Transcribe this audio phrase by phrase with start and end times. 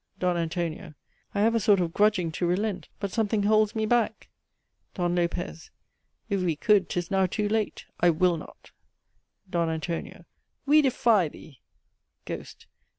[0.19, 0.25] "D.
[0.25, 0.95] ANTON.
[1.35, 4.29] I have a sort of grudging to relent, but something holds me back.
[4.95, 5.03] "D.
[5.07, 5.37] LOP.
[5.37, 7.85] If we could, 'tis now too late.
[7.99, 8.71] I will not.
[9.47, 9.59] "D.
[9.59, 10.25] ANT.
[10.65, 11.61] We defy thee!
[12.25, 12.65] "GHOST.